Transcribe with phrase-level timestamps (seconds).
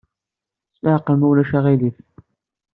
[0.73, 1.97] S leɛqel, ma ulac aɣilif.